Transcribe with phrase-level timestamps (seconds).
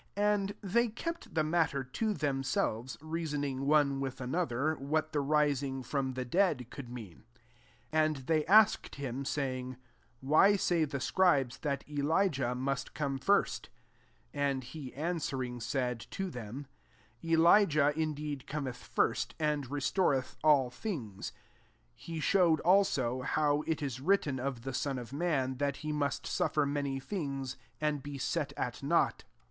[0.15, 5.83] 10 And they kept the matter to themselves, reasoning one with another, what the rising
[5.83, 7.23] from the dead could mean.
[7.91, 12.93] 11 And thej asked him, saying, <' Why say the scribes that Elijah must first
[12.95, 13.59] come?" 12
[14.33, 16.65] And he answering, said to them,"
[17.23, 21.31] Elijah indeed cometh first, and restoreth all things:"
[21.93, 26.23] he shewed also, how it is written of the Son of man, that he must
[26.25, 29.25] suflfer many things, and be set at nought.